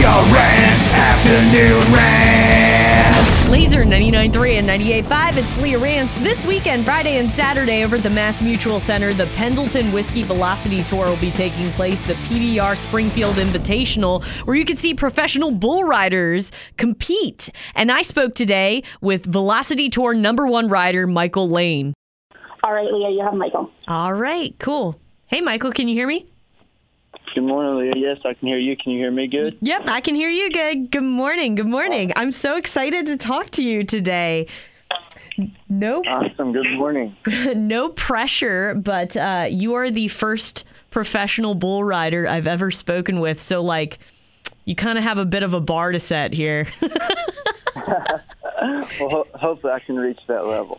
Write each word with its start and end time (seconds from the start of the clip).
Leah 0.00 0.32
Rants 0.32 0.88
Afternoon 0.92 1.92
Rants. 1.92 3.50
Laser 3.50 3.84
99.3 3.84 4.58
and 4.58 4.66
98.5. 4.66 5.36
It's 5.36 5.58
Leah 5.60 5.78
Rance. 5.78 6.10
This 6.20 6.42
weekend, 6.46 6.86
Friday 6.86 7.18
and 7.18 7.30
Saturday, 7.30 7.84
over 7.84 7.96
at 7.96 8.02
the 8.02 8.08
MassMutual 8.08 8.80
Center, 8.80 9.12
the 9.12 9.26
Pendleton 9.36 9.92
Whiskey 9.92 10.22
Velocity 10.22 10.82
Tour 10.84 11.06
will 11.06 11.18
be 11.18 11.30
taking 11.30 11.70
place. 11.72 12.00
The 12.06 12.14
PBR 12.14 12.76
Springfield 12.76 13.34
Invitational, 13.34 14.24
where 14.46 14.56
you 14.56 14.64
can 14.64 14.78
see 14.78 14.94
professional 14.94 15.50
bull 15.50 15.84
riders 15.84 16.50
compete. 16.78 17.50
And 17.74 17.92
I 17.92 18.00
spoke 18.00 18.34
today 18.34 18.82
with 19.02 19.26
Velocity 19.26 19.90
Tour 19.90 20.14
number 20.14 20.46
one 20.46 20.68
rider 20.68 21.06
Michael 21.06 21.50
Lane. 21.50 21.92
All 22.64 22.72
right, 22.72 22.90
Leah, 22.90 23.10
you 23.10 23.22
have 23.22 23.34
Michael. 23.34 23.70
All 23.86 24.14
right, 24.14 24.54
cool. 24.58 24.98
Hey, 25.26 25.42
Michael, 25.42 25.72
can 25.72 25.88
you 25.88 25.94
hear 25.94 26.06
me? 26.06 26.29
Good 27.34 27.42
morning, 27.44 27.92
Leah. 27.92 27.92
Yes, 27.96 28.18
I 28.24 28.34
can 28.34 28.48
hear 28.48 28.58
you. 28.58 28.76
Can 28.76 28.92
you 28.92 28.98
hear 28.98 29.10
me 29.10 29.26
good? 29.26 29.56
Yep, 29.60 29.82
I 29.86 30.00
can 30.00 30.14
hear 30.14 30.28
you 30.28 30.50
good. 30.50 30.90
Good 30.90 31.02
morning. 31.02 31.54
Good 31.54 31.68
morning. 31.68 32.12
I'm 32.16 32.32
so 32.32 32.56
excited 32.56 33.06
to 33.06 33.16
talk 33.16 33.50
to 33.50 33.62
you 33.62 33.84
today. 33.84 34.46
No, 35.68 36.02
Awesome. 36.06 36.52
Good 36.52 36.70
morning. 36.72 37.16
no 37.54 37.90
pressure, 37.90 38.74
but 38.74 39.16
uh, 39.16 39.46
you 39.48 39.74
are 39.74 39.90
the 39.90 40.08
first 40.08 40.64
professional 40.90 41.54
bull 41.54 41.82
rider 41.84 42.26
I've 42.26 42.46
ever 42.46 42.70
spoken 42.70 43.20
with. 43.20 43.40
So, 43.40 43.62
like, 43.62 43.98
you 44.64 44.74
kind 44.74 44.98
of 44.98 45.04
have 45.04 45.18
a 45.18 45.24
bit 45.24 45.42
of 45.42 45.54
a 45.54 45.60
bar 45.60 45.92
to 45.92 46.00
set 46.00 46.32
here. 46.32 46.66
Well, 49.00 49.08
ho- 49.10 49.26
hopefully, 49.34 49.72
I 49.72 49.78
can 49.80 49.96
reach 49.96 50.18
that 50.28 50.44
level. 50.46 50.76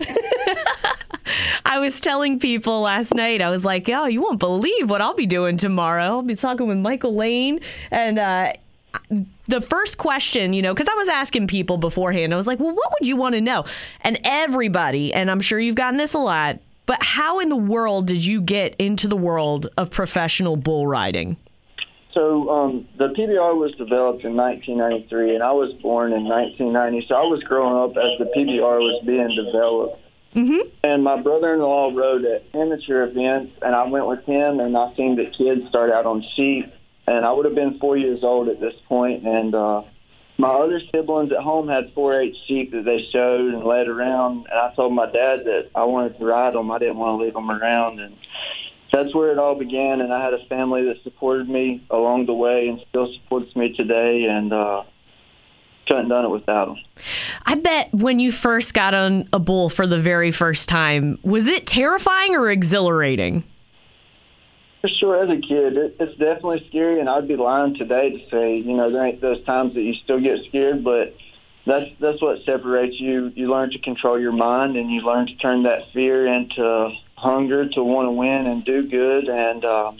I 1.72 1.80
was 1.80 2.02
telling 2.02 2.38
people 2.38 2.82
last 2.82 3.14
night, 3.14 3.42
I 3.42 3.50
was 3.50 3.64
like, 3.64 3.88
oh, 3.88 4.06
you 4.06 4.22
won't 4.22 4.40
believe 4.40 4.90
what 4.90 5.00
I'll 5.00 5.14
be 5.14 5.26
doing 5.26 5.56
tomorrow. 5.56 6.04
I'll 6.04 6.22
be 6.22 6.36
talking 6.36 6.68
with 6.68 6.78
Michael 6.78 7.16
Lane. 7.16 7.62
And 7.92 8.20
uh, 8.20 8.52
the 9.48 9.62
first 9.62 9.98
question, 9.98 10.52
you 10.52 10.62
know, 10.62 10.74
because 10.74 10.90
I 10.90 10.96
was 10.96 11.08
asking 11.08 11.48
people 11.48 11.78
beforehand, 11.78 12.34
I 12.34 12.36
was 12.36 12.46
like, 12.46 12.60
well, 12.60 12.76
what 12.76 12.92
would 12.92 13.08
you 13.08 13.16
want 13.16 13.36
to 13.36 13.42
know? 13.42 13.64
And 14.02 14.20
everybody, 14.26 15.14
and 15.14 15.32
I'm 15.32 15.40
sure 15.40 15.62
you've 15.62 15.78
gotten 15.78 15.96
this 15.96 16.14
a 16.14 16.20
lot, 16.20 16.60
but 16.88 17.02
how 17.02 17.40
in 17.40 17.48
the 17.48 17.56
world 17.56 18.06
did 18.06 18.26
you 18.26 18.42
get 18.42 18.76
into 18.76 19.08
the 19.08 19.16
world 19.16 19.68
of 19.78 19.92
professional 19.92 20.58
bull 20.58 20.88
riding? 20.88 21.38
So, 22.14 22.50
um, 22.50 22.86
the 22.98 23.08
PBR 23.18 23.56
was 23.56 23.72
developed 23.78 24.26
in 24.26 24.36
1993, 24.36 25.36
and 25.36 25.42
I 25.42 25.54
was 25.54 25.72
born 25.82 26.12
in 26.12 26.26
1990. 26.26 27.08
So, 27.08 27.16
I 27.16 27.24
was 27.24 27.42
growing 27.44 27.78
up 27.78 27.96
as 27.96 28.20
the 28.20 28.26
PBR 28.26 28.60
was 28.60 29.02
being 29.06 29.30
developed. 29.46 30.01
Mm-hmm. 30.36 30.70
And 30.84 31.04
my 31.04 31.22
brother-in-law 31.22 31.92
rode 31.94 32.24
at 32.26 32.46
amateur 32.54 33.04
events, 33.04 33.54
and 33.62 33.76
I 33.76 33.88
went 33.88 34.08
with 34.08 34.24
him, 34.26 34.60
and 34.60 34.78
I 34.78 34.94
seen 34.96 35.16
the 35.16 35.26
kids 35.26 35.68
start 35.70 35.92
out 35.92 36.06
on 36.06 36.24
sheep, 36.36 36.72
and 37.06 37.26
I 37.26 37.34
would 37.34 37.46
have 37.46 37.56
been 37.56 37.80
four 37.80 37.98
years 37.98 38.24
old 38.24 38.48
at 38.48 38.62
this 38.62 38.74
point, 38.88 39.28
and 39.28 39.54
uh, 39.54 39.84
my 40.38 40.50
other 40.50 40.82
siblings 40.94 41.32
at 41.32 41.40
home 41.40 41.68
had 41.68 41.94
4-H 41.94 42.36
sheep 42.48 42.72
that 42.72 42.86
they 42.86 43.06
showed 43.12 43.54
and 43.54 43.64
led 43.64 43.88
around, 43.88 44.48
and 44.50 44.60
I 44.60 44.74
told 44.74 44.94
my 44.94 45.06
dad 45.06 45.44
that 45.46 45.70
I 45.76 45.84
wanted 45.84 46.18
to 46.18 46.26
ride 46.26 46.54
them. 46.54 46.72
I 46.72 46.80
didn't 46.80 46.98
want 46.98 47.20
to 47.20 47.26
leave 47.26 47.34
them 47.34 47.52
around, 47.52 48.02
and 48.02 48.16
that's 48.92 49.14
where 49.14 49.32
it 49.32 49.38
all 49.38 49.56
began. 49.56 50.02
And 50.02 50.14
I 50.14 50.24
had 50.24 50.34
a 50.34 50.46
family 50.48 50.84
that 50.86 51.04
supported 51.04 51.50
me 51.50 51.86
along 51.90 52.26
the 52.26 52.34
way, 52.34 52.70
and 52.70 52.80
still 52.90 53.14
supports 53.22 53.56
me 53.56 53.74
today, 53.76 54.26
and 54.30 54.52
uh, 54.54 54.84
couldn't 55.88 56.10
done 56.10 56.26
it 56.26 56.30
without 56.30 56.66
them. 56.66 56.78
I 57.46 57.56
bet 57.56 57.94
when 57.94 58.20
you 58.20 58.32
first 58.32 58.74
got 58.74 58.94
on 58.94 59.28
a 59.34 59.40
bull 59.40 59.70
for 59.70 59.88
the 59.88 60.00
very 60.00 60.32
first 60.32 60.70
time, 60.70 61.20
was 61.24 61.48
it 61.48 61.68
terrifying 61.68 62.36
or 62.36 62.50
exhilarating? 62.50 63.44
For 64.82 64.90
sure, 65.00 65.24
as 65.24 65.30
a 65.30 65.40
kid, 65.40 65.78
it, 65.78 65.96
it's 66.00 66.18
definitely 66.18 66.66
scary, 66.70 67.00
and 67.00 67.10
I'd 67.10 67.28
be 67.28 67.36
lying 67.36 67.76
today 67.76 68.10
to 68.10 68.30
say, 68.30 68.58
you 68.58 68.76
know, 68.76 68.92
there 68.92 69.06
ain't 69.06 69.22
those 69.22 69.44
times 69.46 69.76
that 69.76 69.82
you 69.82 69.94
still 70.04 70.20
get 70.20 70.40
scared, 70.48 70.84
but 70.84 71.16
that's 71.66 71.86
that's 72.00 72.22
what 72.22 72.44
separates 72.46 73.00
you. 73.00 73.32
You 73.36 73.52
learn 73.52 73.70
to 73.72 73.80
control 73.80 74.20
your 74.20 74.32
mind, 74.32 74.78
and 74.78 74.90
you 74.90 75.02
learn 75.02 75.28
to 75.28 75.36
turn 75.36 75.64
that 75.64 75.92
fear 75.94 76.26
into 76.26 76.90
hunger 77.16 77.70
to 77.70 77.84
want 77.84 78.08
to 78.08 78.12
win 78.12 78.48
and 78.48 78.66
do 78.66 78.88
good, 78.90 79.30
and 79.30 79.64
um, 79.64 79.98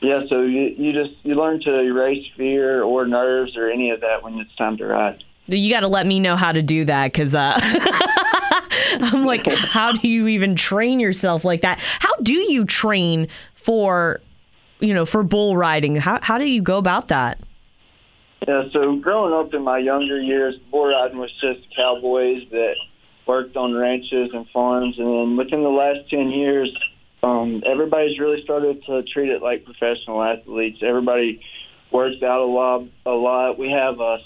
yeah, 0.00 0.22
so 0.30 0.42
you 0.42 0.74
you 0.78 0.92
just 0.92 1.14
you 1.22 1.34
learn 1.34 1.60
to 1.60 1.80
erase 1.80 2.26
fear 2.36 2.82
or 2.82 3.06
nerves 3.06 3.56
or 3.56 3.68
any 3.68 3.90
of 3.90 4.00
that 4.00 4.22
when 4.22 4.38
it's 4.38 4.54
time 4.56 4.78
to 4.78 4.86
ride. 4.86 5.22
You 5.56 5.70
got 5.70 5.80
to 5.80 5.88
let 5.88 6.06
me 6.06 6.20
know 6.20 6.36
how 6.36 6.52
to 6.52 6.62
do 6.62 6.84
that 6.84 7.12
because 7.12 7.34
uh, 7.34 7.58
I'm 9.00 9.24
like, 9.24 9.46
how 9.52 9.92
do 9.92 10.08
you 10.08 10.28
even 10.28 10.54
train 10.54 11.00
yourself 11.00 11.44
like 11.44 11.62
that? 11.62 11.80
How 11.80 12.14
do 12.22 12.34
you 12.34 12.64
train 12.64 13.28
for, 13.54 14.20
you 14.80 14.94
know, 14.94 15.04
for 15.04 15.22
bull 15.22 15.56
riding? 15.56 15.96
How 15.96 16.18
how 16.22 16.38
do 16.38 16.48
you 16.48 16.62
go 16.62 16.78
about 16.78 17.08
that? 17.08 17.40
Yeah, 18.46 18.64
so 18.72 18.96
growing 18.96 19.34
up 19.34 19.52
in 19.52 19.62
my 19.62 19.78
younger 19.78 20.20
years, 20.20 20.56
bull 20.70 20.86
riding 20.86 21.18
was 21.18 21.30
just 21.40 21.60
cowboys 21.76 22.42
that 22.50 22.74
worked 23.26 23.56
on 23.56 23.74
ranches 23.74 24.30
and 24.32 24.48
farms, 24.48 24.98
and 24.98 25.06
then 25.06 25.36
within 25.36 25.62
the 25.62 25.68
last 25.68 26.08
ten 26.08 26.30
years, 26.30 26.74
um, 27.22 27.62
everybody's 27.66 28.18
really 28.18 28.42
started 28.42 28.82
to 28.86 29.02
treat 29.02 29.28
it 29.30 29.42
like 29.42 29.64
professional 29.64 30.22
athletes. 30.22 30.78
Everybody 30.82 31.40
works 31.92 32.22
out 32.22 32.40
a 32.40 32.46
lot. 32.46 32.84
A 33.04 33.10
lot. 33.10 33.58
We 33.58 33.70
have 33.70 34.00
a 34.00 34.18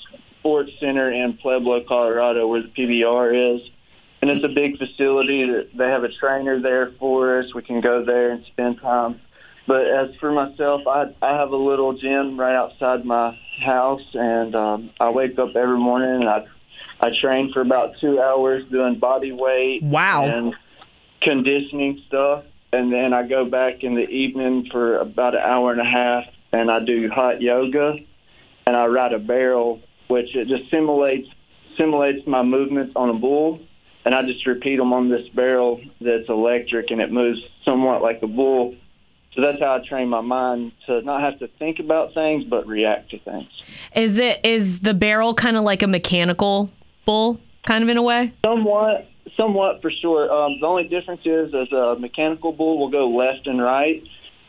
sports 0.45 0.71
center 0.79 1.11
in 1.11 1.39
Pueblo, 1.39 1.83
Colorado, 1.89 2.47
where 2.47 2.61
the 2.61 2.69
PBR 2.69 3.57
is, 3.57 3.63
and 4.21 4.31
it's 4.31 4.45
a 4.45 4.49
big 4.49 4.77
facility. 4.77 5.47
That 5.47 5.71
they 5.75 5.89
have 5.89 6.05
a 6.05 6.11
trainer 6.21 6.61
there 6.61 6.93
for 7.01 7.39
us. 7.39 7.55
We 7.55 7.63
can 7.63 7.81
go 7.81 8.05
there 8.05 8.31
and 8.33 8.45
spend 8.53 8.79
time. 8.81 9.21
But 9.67 9.87
as 9.87 10.15
for 10.21 10.33
myself, 10.33 10.83
I 10.87 11.07
I 11.23 11.39
have 11.39 11.51
a 11.53 11.57
little 11.57 11.95
gym 11.95 12.39
right 12.39 12.55
outside 12.55 13.07
my 13.07 13.39
house, 13.65 14.05
and 14.13 14.55
um, 14.55 14.91
I 15.01 15.09
wake 15.09 15.39
up 15.39 15.57
every 15.57 15.79
morning 15.79 16.21
and 16.21 16.29
I 16.29 16.45
I 17.01 17.09
train 17.23 17.51
for 17.53 17.63
about 17.63 17.95
two 17.99 18.21
hours 18.21 18.65
doing 18.71 18.99
body 18.99 19.33
weight 19.33 19.83
Wow. 19.83 20.27
and 20.27 20.55
conditioning 21.23 22.03
stuff, 22.07 22.45
and 22.71 22.93
then 22.93 23.15
I 23.15 23.27
go 23.27 23.47
back 23.47 23.83
in 23.83 23.95
the 23.95 24.07
evening 24.07 24.69
for 24.71 24.99
about 24.99 25.35
an 25.35 25.41
hour 25.41 25.73
and 25.73 25.81
a 25.81 25.91
half, 25.91 26.25
and 26.53 26.71
I 26.71 26.81
do 26.81 27.09
hot 27.09 27.41
yoga, 27.41 27.95
and 28.67 28.77
I 28.77 28.87
ride 28.87 29.15
a 29.15 29.19
barrel, 29.19 29.81
which 30.09 30.35
it 30.35 30.49
just 30.49 30.71
simulates 30.71 31.29
simulates 31.77 32.27
my 32.27 32.43
movements 32.43 32.93
on 32.95 33.11
a 33.11 33.15
bull, 33.15 33.61
and 34.05 34.15
I 34.15 34.23
just 34.23 34.47
repeat 34.47 34.77
them 34.77 34.93
on 34.93 35.09
this 35.09 35.27
barrel 35.35 35.81
that's 36.01 36.29
electric, 36.29 36.91
and 36.91 37.01
it 37.01 37.11
moves 37.11 37.41
somewhat 37.65 38.03
like 38.03 38.23
a 38.23 38.29
bull. 38.29 38.77
So 39.35 39.43
that's 39.43 39.59
how 39.59 39.75
I 39.75 39.89
train 39.89 40.09
my 40.09 40.21
mind 40.21 40.71
to 40.87 41.03
not 41.03 41.21
have 41.21 41.41
to 41.41 41.49
think 41.59 41.81
about 41.81 42.15
things, 42.15 42.45
but 42.45 42.69
react 42.69 43.11
to 43.11 43.19
things. 43.19 43.49
Is 43.97 44.19
it 44.19 44.39
is 44.45 44.81
the 44.81 44.95
barrel 44.95 45.35
kind 45.35 45.57
of 45.57 45.65
like 45.65 45.83
a 45.83 45.89
mechanical 45.89 46.71
bull, 47.05 47.41
kind 47.67 47.83
of 47.83 47.89
in 47.89 47.97
a 47.97 48.03
way? 48.03 48.33
Somewhat, 48.45 49.09
somewhat 49.37 49.83
for 49.83 49.91
sure. 49.91 50.33
Um, 50.33 50.61
the 50.61 50.67
only 50.67 50.87
difference 50.87 51.23
is, 51.25 51.53
as 51.53 51.73
a 51.73 51.97
mechanical 51.99 52.53
bull 52.53 52.79
will 52.79 52.91
go 52.91 53.09
left 53.09 53.49
and 53.49 53.61
right, 53.61 54.05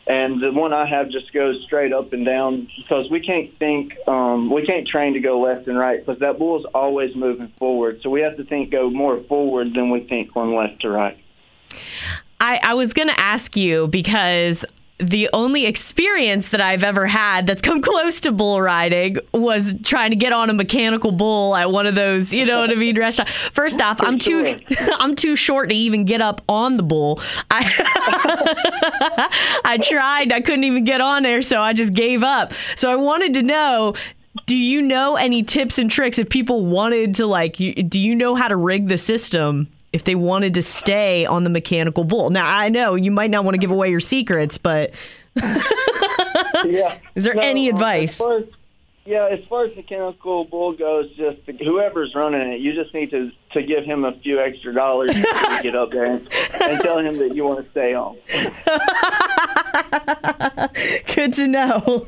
and 0.06 0.40
the 0.40 0.52
one 0.52 0.72
I 0.72 0.86
have 0.86 1.10
just 1.10 1.32
goes 1.32 1.60
straight 1.64 1.92
up 1.92 2.12
and 2.12 2.24
down 2.24 2.68
because 2.78 3.10
we 3.10 3.20
can't 3.20 3.56
think, 3.58 3.94
um, 4.06 4.50
we 4.50 4.64
can't 4.64 4.86
train 4.86 5.14
to 5.14 5.20
go 5.20 5.40
left 5.40 5.66
and 5.66 5.76
right 5.76 6.04
because 6.04 6.20
that 6.20 6.38
bull 6.38 6.60
is 6.60 6.66
always 6.74 7.16
moving 7.16 7.52
forward. 7.58 8.00
So 8.02 8.10
we 8.10 8.20
have 8.20 8.36
to 8.36 8.44
think 8.44 8.70
go 8.70 8.88
more 8.88 9.20
forward 9.24 9.74
than 9.74 9.90
we 9.90 10.00
think 10.00 10.32
going 10.32 10.54
left 10.54 10.82
to 10.82 10.90
right. 10.90 11.18
I, 12.40 12.60
I 12.62 12.74
was 12.74 12.92
going 12.92 13.08
to 13.08 13.20
ask 13.20 13.56
you 13.56 13.88
because 13.88 14.64
the 14.98 15.28
only 15.32 15.66
experience 15.66 16.50
that 16.50 16.60
I've 16.60 16.82
ever 16.82 17.06
had 17.06 17.46
that's 17.46 17.60
come 17.62 17.80
close 17.82 18.20
to 18.22 18.32
bull 18.32 18.60
riding 18.60 19.18
was 19.32 19.74
trying 19.82 20.10
to 20.10 20.16
get 20.16 20.32
on 20.32 20.48
a 20.50 20.54
mechanical 20.54 21.12
bull 21.12 21.54
at 21.54 21.70
one 21.70 21.86
of 21.86 21.94
those, 21.94 22.32
you 22.32 22.46
know 22.46 22.60
what 22.60 22.70
I 22.70 22.74
mean, 22.74 22.98
restaurant. 22.98 23.28
First 23.28 23.80
off, 23.80 24.00
I'm 24.00 24.18
too 24.18 24.56
I'm 24.98 25.14
too 25.14 25.36
short 25.36 25.68
to 25.70 25.74
even 25.74 26.04
get 26.04 26.22
up 26.22 26.40
on 26.48 26.76
the 26.76 26.82
bull. 26.82 27.20
I 27.50 27.64
I 29.64 29.78
tried, 29.78 30.32
I 30.32 30.40
couldn't 30.40 30.64
even 30.64 30.84
get 30.84 31.00
on 31.00 31.22
there, 31.22 31.42
so 31.42 31.60
I 31.60 31.72
just 31.72 31.92
gave 31.92 32.22
up. 32.22 32.52
So 32.76 32.90
I 32.90 32.96
wanted 32.96 33.34
to 33.34 33.42
know 33.42 33.94
do 34.44 34.56
you 34.56 34.82
know 34.82 35.16
any 35.16 35.42
tips 35.42 35.78
and 35.78 35.90
tricks 35.90 36.18
if 36.18 36.28
people 36.28 36.66
wanted 36.66 37.14
to 37.14 37.26
like 37.26 37.56
do 37.56 37.98
you 37.98 38.14
know 38.14 38.34
how 38.34 38.48
to 38.48 38.56
rig 38.56 38.88
the 38.88 38.98
system 38.98 39.68
if 39.96 40.04
they 40.04 40.14
wanted 40.14 40.52
to 40.52 40.62
stay 40.62 41.24
on 41.24 41.42
the 41.42 41.48
mechanical 41.48 42.04
bull. 42.04 42.28
Now 42.28 42.44
I 42.46 42.68
know 42.68 42.96
you 42.96 43.10
might 43.10 43.30
not 43.30 43.44
want 43.44 43.54
to 43.54 43.58
give 43.58 43.70
away 43.70 43.88
your 43.90 43.98
secrets, 43.98 44.58
but 44.58 44.92
yeah. 46.64 46.98
Is 47.14 47.24
there 47.24 47.34
No, 47.34 47.40
any 47.40 47.70
advice? 47.70 48.12
As 48.12 48.18
far 48.18 48.36
as, 48.36 48.44
yeah, 49.06 49.28
as 49.30 49.44
far 49.44 49.64
as 49.64 49.76
mechanical 49.76 50.44
bull 50.44 50.72
goes, 50.72 51.08
just 51.16 51.38
whoever's 51.60 52.14
running 52.14 52.52
it, 52.52 52.60
you 52.60 52.74
just 52.74 52.92
need 52.92 53.10
to 53.10 53.30
to 53.52 53.62
give 53.62 53.84
him 53.84 54.04
a 54.04 54.12
few 54.18 54.40
extra 54.40 54.74
dollars 54.74 55.14
to 55.14 55.58
get 55.62 55.74
up 55.74 55.90
there 55.90 56.04
and, 56.04 56.28
and 56.60 56.80
tell 56.82 56.98
him 56.98 57.16
that 57.16 57.34
you 57.34 57.44
want 57.44 57.64
to 57.64 57.70
stay 57.70 57.94
on. 57.94 58.16
good 61.14 61.32
to 61.32 61.46
know. 61.46 62.04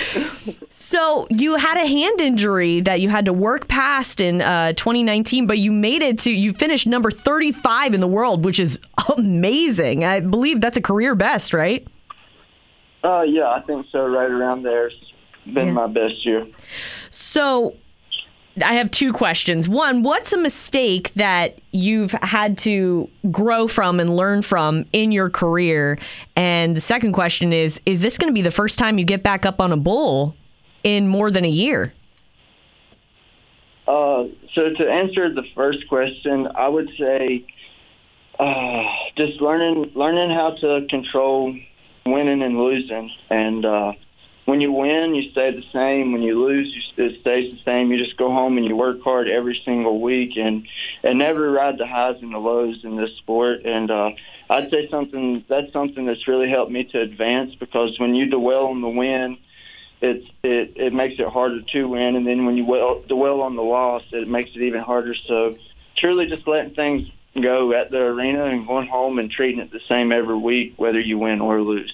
so 0.70 1.26
you 1.30 1.56
had 1.56 1.76
a 1.78 1.86
hand 1.86 2.20
injury 2.20 2.80
that 2.82 3.00
you 3.00 3.08
had 3.08 3.24
to 3.24 3.32
work 3.32 3.66
past 3.66 4.20
in 4.20 4.42
uh, 4.42 4.74
2019, 4.74 5.46
but 5.46 5.58
you 5.58 5.72
made 5.72 6.02
it 6.02 6.18
to 6.20 6.30
you 6.30 6.52
finished 6.52 6.86
number 6.86 7.10
35 7.10 7.94
in 7.94 8.00
the 8.00 8.06
world, 8.06 8.44
which 8.44 8.60
is 8.60 8.78
amazing. 9.16 10.04
I 10.04 10.20
believe 10.20 10.60
that's 10.60 10.76
a 10.76 10.82
career 10.82 11.14
best, 11.14 11.52
right? 11.52 11.86
Uh, 13.02 13.22
yeah, 13.22 13.48
I 13.48 13.60
think 13.60 13.86
so. 13.92 14.06
Right 14.06 14.30
around 14.30 14.62
there. 14.62 14.90
Been 15.52 15.66
Yeah. 15.66 15.72
my 15.72 15.86
best 15.86 16.24
year. 16.24 16.46
So 17.10 17.74
I 18.64 18.74
have 18.74 18.90
two 18.90 19.12
questions. 19.12 19.68
One, 19.68 20.02
what's 20.02 20.32
a 20.32 20.38
mistake 20.38 21.12
that 21.14 21.58
you've 21.72 22.12
had 22.12 22.56
to 22.58 23.08
grow 23.30 23.68
from 23.68 24.00
and 24.00 24.16
learn 24.16 24.40
from 24.42 24.86
in 24.92 25.12
your 25.12 25.28
career? 25.28 25.98
And 26.36 26.74
the 26.74 26.80
second 26.80 27.12
question 27.12 27.52
is, 27.52 27.80
is 27.84 28.00
this 28.00 28.16
going 28.16 28.28
to 28.30 28.34
be 28.34 28.42
the 28.42 28.50
first 28.50 28.78
time 28.78 28.98
you 28.98 29.04
get 29.04 29.22
back 29.22 29.44
up 29.44 29.60
on 29.60 29.72
a 29.72 29.76
bull 29.76 30.34
in 30.84 31.06
more 31.06 31.30
than 31.30 31.44
a 31.44 31.50
year? 31.50 31.92
Uh, 33.86 34.24
so 34.54 34.70
to 34.70 34.88
answer 34.90 35.32
the 35.32 35.44
first 35.54 35.86
question, 35.88 36.48
I 36.54 36.68
would 36.68 36.88
say 36.98 37.44
uh, 38.38 38.82
just 39.16 39.40
learning 39.40 39.92
learning 39.94 40.30
how 40.30 40.56
to 40.60 40.86
control 40.88 41.54
winning 42.04 42.42
and 42.42 42.58
losing. 42.58 43.10
And 43.30 43.64
uh, 43.64 43.92
when 44.46 44.60
you 44.60 44.72
win, 44.72 45.14
you 45.14 45.30
stay 45.30 45.50
the 45.50 45.66
same. 45.72 46.12
When 46.12 46.22
you 46.22 46.42
lose, 46.42 46.74
you, 46.74 47.04
it 47.04 47.20
stays 47.20 47.52
the 47.52 47.60
same. 47.64 47.92
You 47.92 48.02
just 48.02 48.16
go 48.16 48.30
home 48.30 48.56
and 48.56 48.66
you 48.66 48.74
work 48.74 49.02
hard 49.02 49.28
every 49.28 49.60
single 49.64 50.00
week, 50.00 50.36
and 50.36 50.66
and 51.02 51.18
never 51.18 51.50
ride 51.50 51.78
the 51.78 51.86
highs 51.86 52.16
and 52.22 52.32
the 52.32 52.38
lows 52.38 52.82
in 52.82 52.96
this 52.96 53.10
sport. 53.18 53.64
And 53.64 53.90
uh, 53.90 54.10
I'd 54.48 54.70
say 54.70 54.88
something 54.90 55.44
that's 55.48 55.72
something 55.72 56.06
that's 56.06 56.26
really 56.26 56.48
helped 56.48 56.72
me 56.72 56.84
to 56.84 57.00
advance 57.00 57.54
because 57.54 58.00
when 58.00 58.14
you 58.14 58.30
dwell 58.30 58.66
on 58.66 58.80
the 58.80 58.88
win 58.88 59.36
it's 60.00 60.26
it 60.42 60.72
it 60.76 60.92
makes 60.92 61.18
it 61.18 61.26
harder 61.26 61.62
to 61.62 61.84
win, 61.88 62.16
and 62.16 62.26
then 62.26 62.44
when 62.44 62.56
you 62.56 62.64
well, 62.64 63.02
dwell 63.08 63.40
on 63.40 63.56
the 63.56 63.62
loss, 63.62 64.02
it 64.12 64.28
makes 64.28 64.50
it 64.54 64.62
even 64.62 64.80
harder. 64.80 65.14
So, 65.26 65.56
truly, 65.96 66.26
just 66.26 66.46
letting 66.46 66.74
things 66.74 67.08
go 67.40 67.72
at 67.72 67.90
the 67.90 67.98
arena 67.98 68.44
and 68.46 68.66
going 68.66 68.88
home 68.88 69.18
and 69.18 69.30
treating 69.30 69.60
it 69.60 69.70
the 69.70 69.80
same 69.88 70.12
every 70.12 70.36
week, 70.36 70.74
whether 70.76 71.00
you 71.00 71.18
win 71.18 71.40
or 71.40 71.60
lose. 71.60 71.92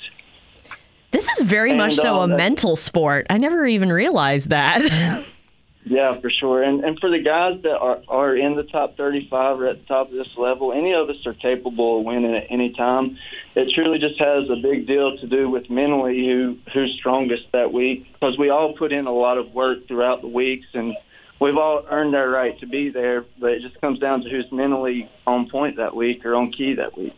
This 1.12 1.29
is 1.29 1.43
very 1.43 1.73
much 1.73 1.94
so 1.94 2.20
uh, 2.20 2.25
a 2.25 2.29
mental 2.29 2.75
sport. 2.75 3.26
I 3.31 3.38
never 3.38 3.67
even 3.67 3.93
realized 3.93 4.50
that. 4.50 4.82
Yeah, 5.85 6.20
for 6.20 6.31
sure. 6.31 6.62
And 6.62 6.85
and 6.85 6.99
for 7.00 7.11
the 7.11 7.19
guys 7.19 7.61
that 7.62 7.76
are 7.76 8.00
are 8.06 8.37
in 8.37 8.55
the 8.55 8.62
top 8.62 8.97
35 8.97 9.61
or 9.61 9.67
at 9.67 9.81
the 9.81 9.87
top 9.87 10.11
of 10.11 10.14
this 10.14 10.29
level, 10.37 10.73
any 10.73 10.94
of 10.94 11.11
us 11.11 11.17
are 11.26 11.35
capable 11.35 11.99
of 11.99 12.05
winning 12.05 12.37
at 12.37 12.47
any 12.50 12.73
time. 12.73 13.19
It 13.56 13.69
truly 13.75 13.99
just 13.99 14.19
has 14.20 14.49
a 14.49 14.56
big 14.62 14.87
deal 14.87 15.17
to 15.19 15.26
do 15.26 15.50
with 15.50 15.69
mentally 15.70 16.25
who 16.25 16.56
who's 16.73 16.94
strongest 17.00 17.50
that 17.53 17.73
week 17.73 18.06
because 18.12 18.38
we 18.38 18.49
all 18.49 18.75
put 18.75 18.93
in 18.93 19.06
a 19.06 19.12
lot 19.12 19.38
of 19.38 19.53
work 19.55 19.88
throughout 19.88 20.20
the 20.20 20.29
weeks 20.29 20.67
and 20.73 20.94
we've 21.41 21.56
all 21.56 21.85
earned 21.91 22.15
our 22.15 22.29
right 22.29 22.58
to 22.61 22.67
be 22.67 22.88
there, 22.88 23.25
but 23.41 23.50
it 23.50 23.62
just 23.62 23.81
comes 23.81 23.99
down 23.99 24.23
to 24.23 24.31
who's 24.31 24.50
mentally 24.53 25.11
on 25.26 25.50
point 25.50 25.76
that 25.76 25.97
week 25.97 26.25
or 26.25 26.37
on 26.37 26.53
key 26.53 26.75
that 26.75 26.97
week. 26.97 27.15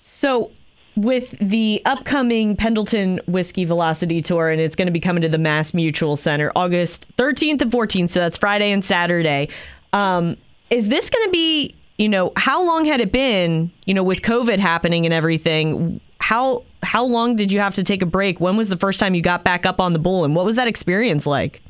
So, 0.00 0.52
with 0.98 1.38
the 1.38 1.80
upcoming 1.84 2.56
Pendleton 2.56 3.20
Whiskey 3.28 3.64
Velocity 3.64 4.20
Tour, 4.20 4.50
and 4.50 4.60
it's 4.60 4.74
going 4.74 4.86
to 4.86 4.92
be 4.92 4.98
coming 4.98 5.22
to 5.22 5.28
the 5.28 5.38
MassMutual 5.38 6.18
Center 6.18 6.50
August 6.56 7.06
13th 7.16 7.62
and 7.62 7.70
14th, 7.70 8.10
so 8.10 8.20
that's 8.20 8.36
Friday 8.36 8.72
and 8.72 8.84
Saturday. 8.84 9.48
Um, 9.92 10.36
is 10.70 10.88
this 10.88 11.08
going 11.08 11.24
to 11.26 11.30
be, 11.30 11.76
you 11.98 12.08
know, 12.08 12.32
how 12.36 12.66
long 12.66 12.84
had 12.84 13.00
it 13.00 13.12
been, 13.12 13.70
you 13.86 13.94
know, 13.94 14.02
with 14.02 14.22
COVID 14.22 14.58
happening 14.58 15.04
and 15.04 15.14
everything? 15.14 16.00
How 16.18 16.64
how 16.82 17.04
long 17.04 17.36
did 17.36 17.52
you 17.52 17.60
have 17.60 17.74
to 17.76 17.84
take 17.84 18.02
a 18.02 18.06
break? 18.06 18.40
When 18.40 18.56
was 18.56 18.68
the 18.68 18.76
first 18.76 18.98
time 18.98 19.14
you 19.14 19.22
got 19.22 19.44
back 19.44 19.64
up 19.64 19.80
on 19.80 19.92
the 19.92 19.98
bull, 20.00 20.24
and 20.24 20.34
what 20.34 20.44
was 20.44 20.56
that 20.56 20.66
experience 20.66 21.26
like? 21.26 21.62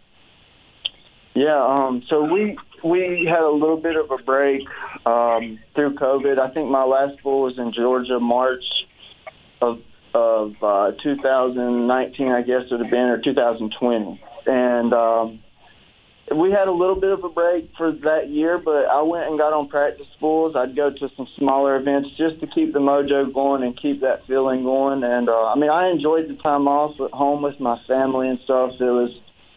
Yeah, 1.34 1.62
um, 1.62 2.02
so 2.08 2.24
we 2.24 2.56
we 2.82 3.26
had 3.28 3.42
a 3.42 3.50
little 3.50 3.76
bit 3.76 3.96
of 3.96 4.10
a 4.10 4.22
break 4.22 4.62
um, 5.04 5.58
through 5.74 5.96
COVID. 5.96 6.38
I 6.38 6.48
think 6.54 6.70
my 6.70 6.84
last 6.84 7.22
bull 7.22 7.42
was 7.42 7.58
in 7.58 7.74
Georgia, 7.74 8.18
March 8.18 8.64
of 9.60 9.80
of 10.14 10.54
uh, 10.62 10.92
2019, 11.02 12.28
I 12.28 12.40
guess 12.42 12.62
it 12.62 12.70
would 12.70 12.80
have 12.80 12.90
been, 12.90 12.98
or 12.98 13.20
2020, 13.20 14.20
and 14.46 14.92
um, 14.94 15.40
we 16.34 16.50
had 16.50 16.68
a 16.68 16.72
little 16.72 16.98
bit 16.98 17.10
of 17.10 17.24
a 17.24 17.28
break 17.28 17.70
for 17.76 17.92
that 17.92 18.28
year. 18.28 18.58
But 18.58 18.86
I 18.86 19.02
went 19.02 19.28
and 19.28 19.38
got 19.38 19.52
on 19.52 19.68
practice 19.68 20.06
bulls. 20.20 20.56
I'd 20.56 20.76
go 20.76 20.90
to 20.90 21.08
some 21.16 21.26
smaller 21.36 21.76
events 21.76 22.10
just 22.16 22.40
to 22.40 22.46
keep 22.46 22.72
the 22.72 22.80
mojo 22.80 23.32
going 23.32 23.62
and 23.62 23.80
keep 23.80 24.00
that 24.00 24.26
feeling 24.26 24.62
going. 24.62 25.02
And 25.04 25.28
uh, 25.28 25.46
I 25.46 25.56
mean, 25.56 25.70
I 25.70 25.90
enjoyed 25.90 26.28
the 26.28 26.36
time 26.42 26.68
off 26.68 27.00
at 27.00 27.12
home 27.12 27.42
with 27.42 27.58
my 27.60 27.80
family 27.86 28.28
and 28.28 28.38
stuff. 28.44 28.72
It 28.80 28.84
was 28.84 29.10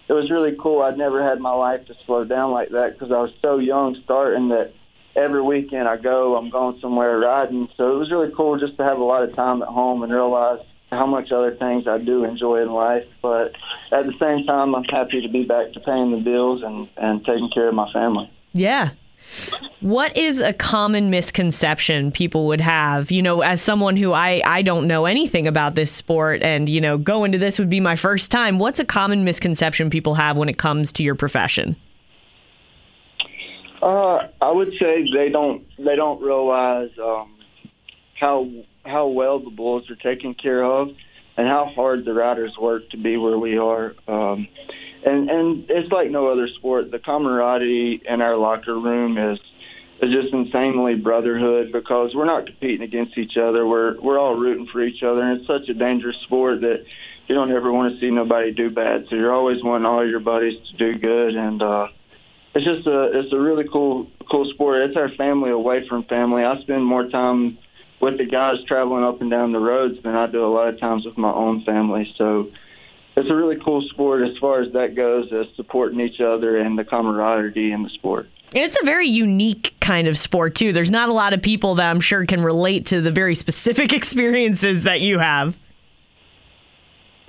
it 0.07 0.13
was 0.13 0.29
really 0.29 0.55
cool. 0.61 0.81
I'd 0.81 0.97
never 0.97 1.23
had 1.23 1.39
my 1.39 1.53
life 1.53 1.85
to 1.87 1.93
slow 2.05 2.25
down 2.25 2.51
like 2.51 2.69
that 2.69 2.93
because 2.93 3.11
I 3.11 3.19
was 3.21 3.31
so 3.41 3.57
young 3.57 3.97
starting 4.03 4.49
that 4.49 4.73
every 5.15 5.41
weekend 5.41 5.87
I 5.87 5.97
go, 5.97 6.35
I'm 6.35 6.49
going 6.49 6.79
somewhere 6.81 7.19
riding. 7.19 7.67
So 7.77 7.93
it 7.93 7.97
was 7.97 8.11
really 8.11 8.31
cool 8.35 8.59
just 8.59 8.77
to 8.77 8.83
have 8.83 8.97
a 8.97 9.03
lot 9.03 9.23
of 9.23 9.35
time 9.35 9.61
at 9.61 9.67
home 9.67 10.03
and 10.03 10.11
realize 10.11 10.59
how 10.89 11.05
much 11.05 11.31
other 11.31 11.55
things 11.55 11.87
I 11.87 11.97
do 11.97 12.25
enjoy 12.25 12.61
in 12.61 12.71
life. 12.71 13.05
But 13.21 13.53
at 13.91 14.05
the 14.05 14.13
same 14.19 14.45
time, 14.45 14.75
I'm 14.75 14.83
happy 14.83 15.21
to 15.21 15.29
be 15.29 15.43
back 15.43 15.71
to 15.73 15.79
paying 15.79 16.11
the 16.11 16.17
bills 16.17 16.61
and, 16.63 16.89
and 16.97 17.25
taking 17.25 17.49
care 17.53 17.69
of 17.69 17.73
my 17.73 17.91
family. 17.93 18.29
Yeah. 18.53 18.91
What 19.79 20.15
is 20.17 20.39
a 20.39 20.51
common 20.51 21.09
misconception 21.09 22.11
people 22.11 22.47
would 22.47 22.59
have? 22.59 23.11
You 23.11 23.21
know, 23.21 23.41
as 23.41 23.61
someone 23.61 23.95
who 23.95 24.11
I, 24.11 24.41
I 24.45 24.61
don't 24.61 24.87
know 24.87 25.05
anything 25.05 25.47
about 25.47 25.75
this 25.75 25.91
sport 25.91 26.43
and, 26.43 26.67
you 26.67 26.81
know, 26.81 26.97
going 26.97 27.31
to 27.31 27.37
this 27.37 27.57
would 27.57 27.69
be 27.69 27.79
my 27.79 27.95
first 27.95 28.29
time. 28.29 28.59
What's 28.59 28.79
a 28.79 28.85
common 28.85 29.23
misconception 29.23 29.89
people 29.89 30.15
have 30.15 30.35
when 30.37 30.49
it 30.49 30.57
comes 30.57 30.91
to 30.93 31.03
your 31.03 31.15
profession? 31.15 31.77
Uh, 33.81 34.19
I 34.41 34.51
would 34.51 34.69
say 34.79 35.05
they 35.15 35.29
don't 35.29 35.65
they 35.77 35.95
don't 35.95 36.21
realize 36.21 36.89
um, 37.01 37.37
how 38.19 38.47
how 38.85 39.07
well 39.07 39.39
the 39.39 39.49
bulls 39.49 39.89
are 39.89 39.95
taken 39.95 40.35
care 40.35 40.63
of 40.63 40.89
and 41.37 41.47
how 41.47 41.71
hard 41.73 42.05
the 42.05 42.13
riders 42.13 42.53
work 42.61 42.89
to 42.91 42.97
be 42.97 43.17
where 43.17 43.37
we 43.37 43.57
are. 43.57 43.93
Um, 44.07 44.47
and 45.03 45.29
and 45.29 45.65
it's 45.69 45.91
like 45.91 46.11
no 46.11 46.31
other 46.31 46.47
sport. 46.57 46.91
The 46.91 46.99
camaraderie 46.99 48.01
in 48.07 48.21
our 48.21 48.37
locker 48.37 48.79
room 48.79 49.17
is 49.17 49.39
is 50.01 50.11
just 50.11 50.33
insanely 50.33 50.95
brotherhood 50.95 51.71
because 51.71 52.11
we're 52.15 52.25
not 52.25 52.45
competing 52.45 52.81
against 52.81 53.17
each 53.17 53.33
other. 53.37 53.65
We're 53.65 53.99
we're 54.01 54.19
all 54.19 54.35
rooting 54.35 54.67
for 54.71 54.83
each 54.83 55.03
other, 55.03 55.21
and 55.21 55.39
it's 55.39 55.47
such 55.47 55.69
a 55.69 55.73
dangerous 55.73 56.17
sport 56.25 56.61
that 56.61 56.83
you 57.27 57.35
don't 57.35 57.51
ever 57.51 57.71
want 57.71 57.93
to 57.93 57.99
see 57.99 58.11
nobody 58.11 58.51
do 58.51 58.69
bad. 58.69 59.05
So 59.09 59.15
you're 59.15 59.33
always 59.33 59.63
wanting 59.63 59.85
all 59.85 60.07
your 60.07 60.19
buddies 60.19 60.59
to 60.71 60.77
do 60.77 60.99
good, 60.99 61.35
and 61.35 61.61
uh, 61.61 61.87
it's 62.53 62.65
just 62.65 62.87
a 62.87 63.19
it's 63.19 63.33
a 63.33 63.39
really 63.39 63.65
cool 63.71 64.07
cool 64.29 64.45
sport. 64.53 64.81
It's 64.81 64.97
our 64.97 65.09
family 65.15 65.51
away 65.51 65.87
from 65.87 66.03
family. 66.03 66.43
I 66.43 66.59
spend 66.61 66.85
more 66.85 67.07
time 67.09 67.57
with 68.01 68.17
the 68.17 68.25
guys 68.25 68.55
traveling 68.67 69.03
up 69.03 69.21
and 69.21 69.29
down 69.29 69.51
the 69.51 69.59
roads 69.59 70.01
than 70.03 70.15
I 70.15 70.27
do 70.27 70.43
a 70.45 70.51
lot 70.51 70.69
of 70.69 70.79
times 70.79 71.05
with 71.05 71.17
my 71.17 71.31
own 71.31 71.63
family. 71.63 72.11
So 72.17 72.49
it's 73.15 73.29
a 73.29 73.35
really 73.35 73.57
cool 73.63 73.81
sport 73.89 74.27
as 74.27 74.37
far 74.39 74.61
as 74.61 74.73
that 74.73 74.95
goes, 74.95 75.31
as 75.31 75.45
supporting 75.55 75.99
each 75.99 76.19
other 76.19 76.57
and 76.57 76.77
the 76.77 76.83
camaraderie 76.83 77.71
in 77.71 77.83
the 77.83 77.89
sport. 77.89 78.27
And 78.53 78.63
it's 78.65 78.77
a 78.81 78.85
very 78.85 79.07
unique 79.07 79.75
kind 79.79 80.07
of 80.07 80.17
sport, 80.17 80.55
too. 80.55 80.73
There's 80.73 80.91
not 80.91 81.07
a 81.07 81.13
lot 81.13 81.31
of 81.31 81.41
people 81.41 81.75
that 81.75 81.89
I'm 81.89 82.01
sure 82.01 82.25
can 82.25 82.43
relate 82.43 82.87
to 82.87 82.99
the 82.99 83.11
very 83.11 83.35
specific 83.35 83.93
experiences 83.93 84.83
that 84.83 85.01
you 85.01 85.19
have. 85.19 85.57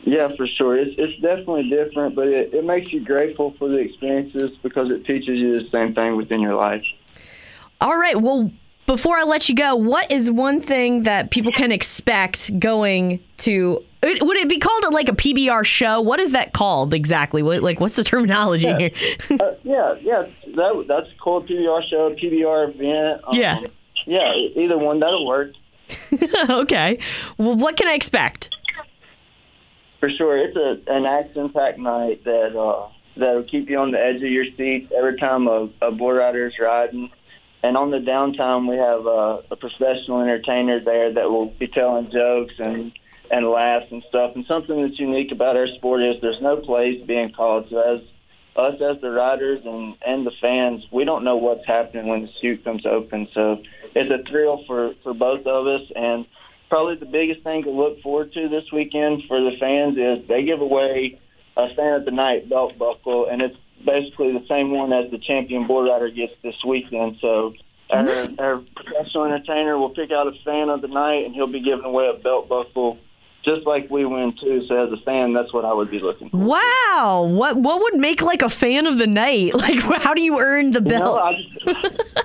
Yeah, 0.04 0.28
for 0.36 0.46
sure. 0.46 0.76
It's 0.78 0.94
it's 0.98 1.20
definitely 1.20 1.68
different, 1.68 2.14
but 2.16 2.26
it, 2.28 2.52
it 2.52 2.64
makes 2.64 2.92
you 2.92 3.04
grateful 3.04 3.54
for 3.58 3.68
the 3.68 3.76
experiences 3.76 4.50
because 4.62 4.90
it 4.90 5.04
teaches 5.06 5.38
you 5.38 5.60
the 5.62 5.68
same 5.70 5.94
thing 5.94 6.16
within 6.16 6.40
your 6.40 6.54
life. 6.56 6.82
All 7.80 7.96
right. 7.96 8.20
Well, 8.20 8.50
before 8.86 9.16
I 9.16 9.22
let 9.22 9.48
you 9.48 9.54
go, 9.54 9.76
what 9.76 10.10
is 10.10 10.30
one 10.30 10.60
thing 10.60 11.04
that 11.04 11.30
people 11.30 11.52
can 11.52 11.70
expect 11.70 12.58
going 12.58 13.20
to? 13.38 13.84
it- 14.02 14.20
Would 14.24 14.36
it 14.38 14.48
be 14.48 14.58
called 14.58 14.92
like 14.92 15.08
a 15.08 15.12
PBR 15.14 15.64
show? 15.64 16.00
What 16.00 16.18
is 16.18 16.32
that 16.32 16.52
called 16.52 16.92
exactly? 16.94 17.42
What, 17.44 17.62
like, 17.62 17.78
what's 17.78 17.94
the 17.94 18.02
terminology 18.04 18.66
Yeah. 18.66 18.78
here? 18.78 18.90
Uh, 19.40 19.54
yeah, 19.62 19.94
yeah, 20.00 20.26
that 20.56 20.84
that's 20.88 21.08
called 21.20 21.46
PBR 21.48 21.88
show, 21.88 22.12
PBR 22.14 22.74
event. 22.74 23.22
Um, 23.24 23.34
Yeah. 23.38 23.60
yeah, 24.04 24.32
either 24.34 24.76
one 24.76 24.98
that'll 24.98 25.26
work. 25.28 25.52
okay. 26.50 26.98
Well, 27.38 27.54
what 27.56 27.76
can 27.76 27.86
I 27.86 27.94
expect? 27.94 28.50
For 30.02 30.10
sure, 30.10 30.36
it's 30.36 30.56
a 30.56 30.92
an 30.92 31.06
action-packed 31.06 31.78
night 31.78 32.24
that 32.24 32.58
uh, 32.58 32.88
that'll 33.16 33.44
keep 33.44 33.70
you 33.70 33.78
on 33.78 33.92
the 33.92 34.00
edge 34.00 34.16
of 34.16 34.22
your 34.22 34.46
seat 34.56 34.90
every 34.90 35.16
time 35.16 35.46
a, 35.46 35.68
a 35.80 35.92
bull 35.92 36.10
rider 36.10 36.48
is 36.48 36.54
riding. 36.58 37.08
And 37.62 37.76
on 37.76 37.92
the 37.92 37.98
downtime, 37.98 38.68
we 38.68 38.76
have 38.78 39.06
a, 39.06 39.44
a 39.52 39.54
professional 39.54 40.20
entertainer 40.20 40.80
there 40.80 41.12
that 41.12 41.30
will 41.30 41.50
be 41.50 41.68
telling 41.68 42.10
jokes 42.10 42.54
and 42.58 42.90
and 43.30 43.46
laughs 43.46 43.86
and 43.92 44.02
stuff. 44.08 44.32
And 44.34 44.44
something 44.46 44.76
that's 44.82 44.98
unique 44.98 45.30
about 45.30 45.56
our 45.56 45.68
sport 45.68 46.02
is 46.02 46.20
there's 46.20 46.42
no 46.42 46.56
plays 46.56 47.06
being 47.06 47.30
called. 47.30 47.68
So 47.70 47.78
as 47.78 48.00
us 48.56 48.80
as 48.80 49.00
the 49.02 49.10
riders 49.12 49.60
and 49.64 49.96
and 50.04 50.26
the 50.26 50.32
fans, 50.40 50.84
we 50.90 51.04
don't 51.04 51.22
know 51.22 51.36
what's 51.36 51.64
happening 51.64 52.08
when 52.08 52.22
the 52.22 52.30
chute 52.40 52.64
comes 52.64 52.84
open. 52.86 53.28
So 53.34 53.62
it's 53.94 54.10
a 54.10 54.28
thrill 54.28 54.64
for 54.66 54.94
for 55.04 55.14
both 55.14 55.46
of 55.46 55.68
us 55.68 55.88
and 55.94 56.26
probably 56.72 56.96
the 56.96 57.04
biggest 57.04 57.42
thing 57.42 57.62
to 57.62 57.70
look 57.70 58.00
forward 58.00 58.32
to 58.32 58.48
this 58.48 58.64
weekend 58.72 59.22
for 59.28 59.38
the 59.38 59.50
fans 59.60 59.94
is 59.98 60.26
they 60.26 60.42
give 60.42 60.62
away 60.62 61.20
a 61.54 61.68
fan 61.74 61.92
of 61.92 62.06
the 62.06 62.10
night 62.10 62.48
belt 62.48 62.78
buckle, 62.78 63.28
and 63.30 63.42
it's 63.42 63.54
basically 63.84 64.32
the 64.32 64.46
same 64.48 64.70
one 64.70 64.90
as 64.90 65.10
the 65.10 65.18
champion 65.18 65.66
bull 65.66 65.86
rider 65.86 66.08
gets 66.08 66.32
this 66.42 66.54
weekend. 66.66 67.18
So 67.20 67.52
our, 67.90 68.08
our 68.38 68.62
professional 68.74 69.24
entertainer 69.24 69.76
will 69.76 69.90
pick 69.90 70.12
out 70.12 70.28
a 70.28 70.32
fan 70.46 70.70
of 70.70 70.80
the 70.80 70.88
night, 70.88 71.26
and 71.26 71.34
he'll 71.34 71.46
be 71.46 71.60
giving 71.60 71.84
away 71.84 72.08
a 72.08 72.18
belt 72.18 72.48
buckle 72.48 72.96
just 73.44 73.66
like 73.66 73.90
we 73.90 74.04
win 74.04 74.34
too. 74.40 74.64
So 74.68 74.86
as 74.86 74.92
a 74.92 75.02
fan, 75.04 75.32
that's 75.32 75.52
what 75.52 75.64
I 75.64 75.72
would 75.72 75.90
be 75.90 75.98
looking 75.98 76.30
for. 76.30 76.36
Wow. 76.36 77.28
What 77.28 77.56
what 77.56 77.80
would 77.82 78.00
make 78.00 78.22
like 78.22 78.42
a 78.42 78.48
fan 78.50 78.86
of 78.86 78.98
the 78.98 79.06
night? 79.06 79.52
Like 79.62 79.78
how 80.02 80.14
do 80.14 80.22
you 80.22 80.40
earn 80.40 80.70
the 80.72 80.80
You 80.82 80.88
belt? 80.88 81.16
know, 81.16 81.72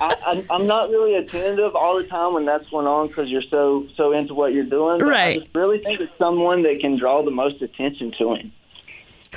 I, 0.02 0.16
I, 0.26 0.46
I'm 0.50 0.68
not 0.68 0.90
really 0.90 1.16
attentive 1.16 1.76
all 1.76 1.98
the 2.02 2.08
time 2.08 2.34
when 2.34 2.46
that's 2.46 2.68
going 2.70 2.88
on 2.88 3.08
because 3.08 3.30
you're 3.30 3.42
so 3.50 3.88
so 3.96 4.12
into 4.12 4.34
what 4.34 4.54
you're 4.54 4.64
doing. 4.64 5.00
But 5.00 5.06
Right. 5.06 5.38
I 5.38 5.44
just 5.44 5.56
really 5.56 5.80
think 5.80 6.00
it's 6.00 6.12
someone 6.18 6.64
that 6.64 6.80
can 6.82 6.98
draw 6.98 7.24
the 7.24 7.32
most 7.32 7.62
attention 7.62 8.14
to 8.20 8.34
him. 8.36 8.52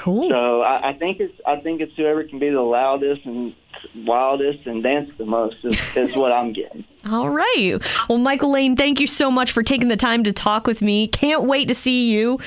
Cool. 0.00 0.30
So 0.30 0.62
I, 0.62 0.90
I 0.90 0.92
think 0.94 1.20
it's 1.20 1.38
I 1.46 1.56
think 1.56 1.80
it's 1.80 1.94
whoever 1.94 2.24
can 2.24 2.38
be 2.38 2.48
the 2.48 2.62
loudest 2.62 3.24
and 3.26 3.54
wildest 3.94 4.66
and 4.66 4.82
dance 4.82 5.10
the 5.18 5.26
most 5.26 5.64
is, 5.64 5.96
is 5.96 6.16
what 6.16 6.32
I'm 6.32 6.52
getting. 6.52 6.84
All 7.10 7.28
right. 7.28 7.78
Well, 8.08 8.18
Michael 8.18 8.52
Lane, 8.52 8.76
thank 8.76 8.98
you 8.98 9.06
so 9.06 9.30
much 9.30 9.52
for 9.52 9.62
taking 9.62 9.88
the 9.88 9.96
time 9.96 10.24
to 10.24 10.32
talk 10.32 10.66
with 10.66 10.80
me. 10.82 11.06
Can't 11.08 11.44
wait 11.44 11.68
to 11.68 11.74
see 11.74 12.10
you 12.10 12.38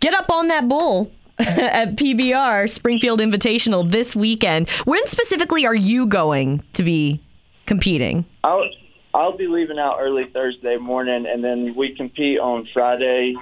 get 0.00 0.14
up 0.14 0.30
on 0.30 0.48
that 0.48 0.68
bull 0.68 1.12
at 1.38 1.96
PBR 1.96 2.68
Springfield 2.68 3.20
Invitational 3.20 3.88
this 3.90 4.16
weekend. 4.16 4.68
When 4.84 5.06
specifically 5.06 5.66
are 5.66 5.74
you 5.74 6.06
going 6.06 6.62
to 6.72 6.82
be 6.82 7.22
competing? 7.66 8.24
I'll 8.42 8.64
I'll 9.14 9.36
be 9.36 9.48
leaving 9.48 9.78
out 9.78 9.98
early 10.00 10.30
Thursday 10.32 10.78
morning, 10.78 11.26
and 11.26 11.44
then 11.44 11.74
we 11.74 11.94
compete 11.94 12.38
on 12.38 12.66
Friday, 12.72 13.34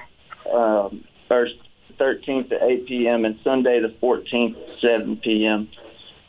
um, 0.53 1.05
first 1.29 1.55
13th 2.00 2.50
at 2.52 2.62
8 2.62 2.87
p.m. 2.87 3.25
and 3.25 3.38
Sunday 3.45 3.80
the 3.80 3.95
14th 4.02 4.57
7 4.80 5.16
p.m. 5.19 5.69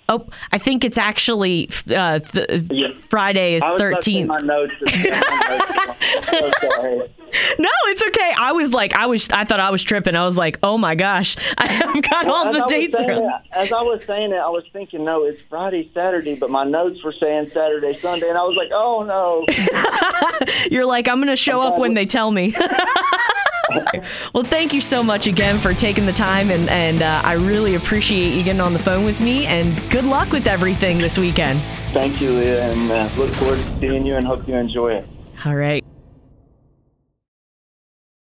Oh, 0.09 0.27
I 0.51 0.57
think 0.57 0.83
it's 0.83 0.97
actually 0.97 1.69
uh, 1.95 2.19
th- 2.19 2.63
Yeah. 2.69 2.89
Friday 2.89 3.55
is 3.55 3.63
I 3.63 3.71
was 3.71 3.81
about 3.81 4.01
to 4.01 4.11
say 4.11 4.23
13th. 4.23 4.27
my 4.27 4.41
notes. 4.41 4.73
I'm 4.85 6.51
so. 6.61 7.07
No, 7.59 7.69
it's 7.85 8.03
okay. 8.07 8.33
I 8.37 8.51
was 8.51 8.73
like, 8.73 8.93
I 8.93 9.05
was, 9.05 9.29
I 9.29 9.45
thought 9.45 9.61
I 9.61 9.69
was 9.69 9.81
tripping. 9.83 10.15
I 10.17 10.25
was 10.25 10.35
like, 10.35 10.59
oh 10.63 10.77
my 10.77 10.95
gosh, 10.95 11.37
I 11.57 11.71
have 11.71 12.01
got 12.01 12.27
all 12.27 12.51
the 12.51 12.65
dates 12.67 12.93
wrong. 12.99 13.31
as 13.53 13.71
I 13.71 13.81
was 13.83 14.03
saying 14.03 14.33
it, 14.33 14.37
I 14.37 14.49
was 14.49 14.65
thinking, 14.73 15.05
no, 15.05 15.23
it's 15.23 15.39
Friday, 15.49 15.89
Saturday, 15.93 16.35
but 16.35 16.49
my 16.49 16.65
notes 16.65 17.01
were 17.05 17.13
saying 17.13 17.51
Saturday, 17.53 17.97
Sunday, 17.99 18.27
and 18.27 18.37
I 18.37 18.41
was 18.43 18.57
like, 18.57 18.71
oh 18.73 19.03
no. 19.03 19.45
You're 20.71 20.85
like, 20.85 21.07
I'm 21.07 21.17
going 21.19 21.27
to 21.29 21.37
show 21.37 21.61
up 21.61 21.77
when 21.77 21.93
they 21.93 22.05
tell 22.05 22.31
me. 22.31 22.53
Well, 24.33 24.43
thank 24.43 24.73
you 24.73 24.81
so 24.81 25.03
much 25.03 25.27
again 25.27 25.59
for 25.59 25.73
taking 25.73 26.05
the 26.05 26.13
time, 26.13 26.49
and, 26.51 26.69
and 26.69 27.01
uh, 27.01 27.21
I 27.23 27.33
really 27.33 27.75
appreciate 27.75 28.33
you 28.33 28.43
getting 28.43 28.61
on 28.61 28.73
the 28.73 28.79
phone 28.79 29.05
with 29.05 29.21
me. 29.21 29.45
And 29.45 29.81
good 29.89 30.05
luck 30.05 30.31
with 30.31 30.47
everything 30.47 30.97
this 30.97 31.17
weekend. 31.17 31.59
Thank 31.91 32.21
you, 32.21 32.31
Leah, 32.31 32.71
and 32.71 32.91
uh, 32.91 33.09
look 33.17 33.31
forward 33.31 33.57
to 33.57 33.79
seeing 33.79 34.05
you 34.05 34.15
and 34.15 34.25
hope 34.25 34.47
you 34.47 34.55
enjoy 34.55 34.95
it. 34.95 35.07
All 35.45 35.55
right. 35.55 35.83